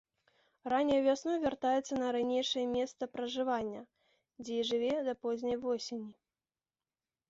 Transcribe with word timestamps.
Ранняй 0.71 1.01
вясной 1.07 1.37
вяртаецца 1.43 1.93
на 2.01 2.07
ранейшае 2.17 2.65
месца 2.75 3.11
пражывання, 3.13 3.81
дзе 4.43 4.53
і 4.61 4.67
жыве 4.75 4.93
да 5.11 5.21
позняй 5.27 5.57
восені. 5.69 6.11